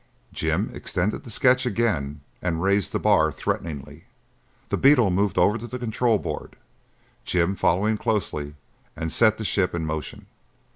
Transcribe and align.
Jim 0.33 0.71
extended 0.73 1.23
the 1.23 1.29
sketch 1.29 1.63
again 1.63 2.21
and 2.41 2.63
raised 2.63 2.91
the 2.91 2.97
bar 2.97 3.31
threateningly. 3.31 4.05
The 4.69 4.77
beetle 4.77 5.11
moved 5.11 5.37
over 5.37 5.59
to 5.59 5.67
the 5.67 5.77
control 5.77 6.17
board, 6.17 6.55
Jim 7.23 7.53
following 7.55 7.99
closely, 7.99 8.55
and 8.95 9.11
set 9.11 9.37
the 9.37 9.45
ship 9.45 9.75
in 9.75 9.85
motion. 9.85 10.25